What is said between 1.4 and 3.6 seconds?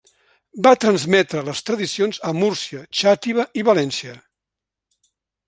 les tradicions a Múrcia, Xàtiva